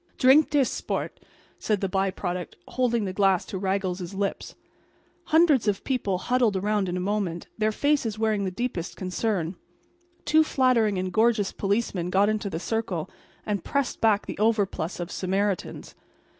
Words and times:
"Drink 0.17 0.49
dis, 0.49 0.67
sport," 0.67 1.19
said 1.59 1.79
the 1.79 1.87
by 1.87 2.09
product, 2.09 2.55
holding 2.69 3.05
the 3.05 3.13
glass 3.13 3.45
to 3.45 3.59
Raggles's 3.59 4.15
lips. 4.15 4.55
Hundreds 5.25 5.67
of 5.67 5.83
people 5.83 6.17
huddled 6.17 6.55
around 6.57 6.89
in 6.89 6.97
a 6.97 6.99
moment, 6.99 7.45
their 7.59 7.71
faces 7.71 8.17
wearing 8.17 8.43
the 8.43 8.49
deepest 8.49 8.95
concern. 8.95 9.57
Two 10.25 10.43
flattering 10.43 10.97
and 10.97 11.13
gorgeous 11.13 11.51
policemen 11.51 12.09
got 12.09 12.29
into 12.29 12.49
the 12.49 12.59
circle 12.59 13.11
and 13.45 13.63
pressed 13.63 14.01
back 14.01 14.25
the 14.25 14.39
overplus 14.39 14.99
of 14.99 15.11
Samaritans. 15.11 15.93